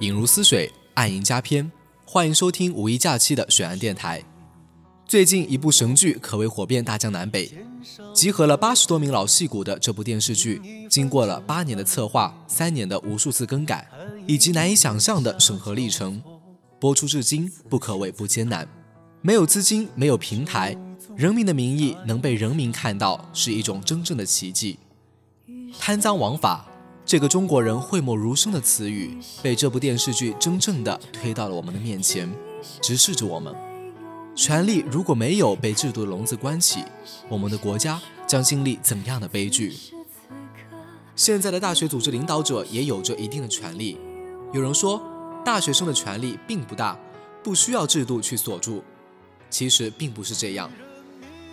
[0.00, 1.70] 影如思水，暗影加篇。
[2.04, 4.22] 欢迎收听五一假期的水岸电台。
[5.06, 7.50] 最近一部神剧可谓火遍大江南北，
[8.12, 10.60] 集合了八十多名老戏骨的这部电视剧，
[10.90, 13.88] 经过了八年的策划、三年的无数次更改，
[14.26, 16.22] 以及难以想象的审核历程，
[16.80, 18.68] 播出至今不可谓不艰难。
[19.20, 20.76] 没有资金，没有平台。
[21.16, 24.78] 人民的名义》能被人民看到，是一种真正的奇迹。
[25.78, 26.68] 贪赃枉法。
[27.04, 32.32] 这个中国人讳莫如深的词语，被这部电视剧真正的推到了我们的面前，
[32.80, 33.52] 直视着我们。
[34.36, 36.84] 权力如果没有被制度的笼子关起，
[37.28, 39.74] 我们的国家将经历怎样的悲剧？
[41.16, 43.98] 现在的大学组织领导者也有着一定的权利。
[44.52, 45.02] 有人说，
[45.44, 46.96] 大学生的权利并不大，
[47.42, 48.84] 不需要制度去锁住。
[49.50, 50.70] 其实并不是这样。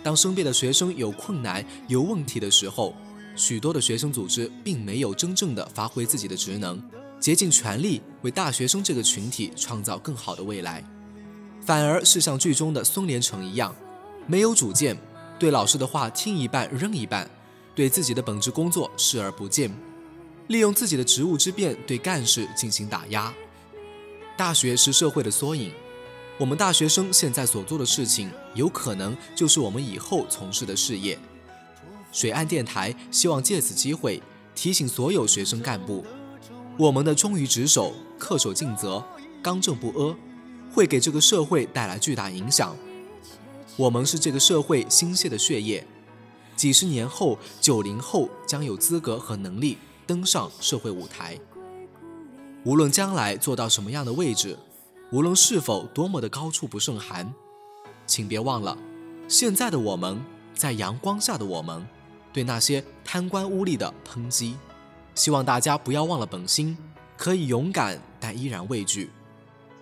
[0.02, 2.94] 当身边的学生有困难、有问题的时候，
[3.36, 6.82] 许多的学生组织并没有真正的发挥自己的职能，
[7.20, 10.84] 竭尽全力为大学生这个群体创造更好的未来，
[11.64, 13.74] 反而是像剧中的孙连成一样，
[14.26, 14.96] 没有主见，
[15.38, 17.30] 对老师的话听一半扔一半，
[17.74, 19.70] 对自己的本职工作视而不见，
[20.48, 23.32] 利用自己的职务之便对干事进行打压。
[24.36, 25.70] 大学是社会的缩影，
[26.40, 31.18] 我们大学生现在所做的事情，有可能就是我们以后从事的事业。
[32.12, 34.22] 水岸电台希望借此机会
[34.54, 36.02] 提醒所有学生干部，
[36.78, 39.04] 我们的忠于职守、恪守尽责、
[39.42, 40.16] 刚正不阿，
[40.72, 42.74] 会给这个社会带来巨大影响。
[43.76, 45.86] 我们是这个社会新鲜的血液，
[46.56, 51.38] 几十年后，九零后将有资格和能力登上社会舞台。
[52.64, 54.58] 无论将来做到什么样的位置，
[55.12, 57.34] 无论是否多么的高处不胜寒，
[58.06, 58.78] 请别忘了，
[59.26, 60.20] 现在的我们，
[60.54, 61.86] 在阳光下的我们。
[62.32, 64.56] 对那些贪官污吏的抨击，
[65.16, 66.78] 希望大家不要忘了本心，
[67.16, 69.10] 可以勇敢，但依然畏惧。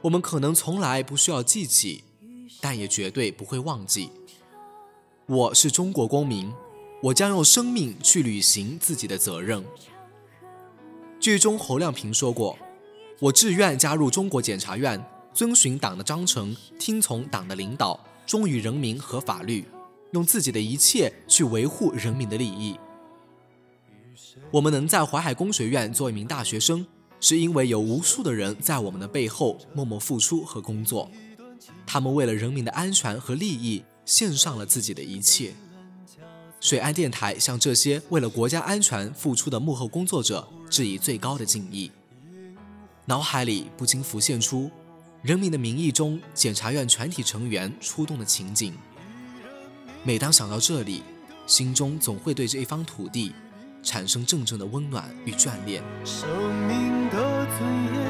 [0.00, 2.04] 我们可能从来不需要记起，
[2.62, 4.10] 但也绝对不会忘记。
[5.26, 6.50] 我是中国公民，
[7.02, 9.62] 我将用生命去履行自己的责任。
[11.20, 12.58] 剧中侯亮平说过
[13.20, 15.04] ：“我志愿加入中国检察院，
[15.38, 19.64] 遵循党的章程，听从党的领导，忠于人民和法律。”
[20.10, 22.76] 用自己的一切去维护人民的利益。
[24.50, 26.84] 我们能在淮海工学院做一名大学生，
[27.20, 31.08] 是因为有无数的人在我们的背后默默付出和工作，
[31.86, 35.54] 他们为了人民的安全和利益，献上了自己的一切。
[36.58, 41.92] 水岸电台向这些为了国家安全付出的幕后工作者致以最高的敬意。
[43.04, 44.64] 脑海里不禁浮现出
[45.22, 48.72] 《人民的名义》中检察院全体成员出动的情景。
[50.04, 51.02] 每当想到这里，
[51.46, 53.34] 心中总会对这一方土地
[53.82, 55.82] 产生阵阵的温暖与眷恋。
[56.04, 56.28] 生
[56.68, 58.07] 命的尊严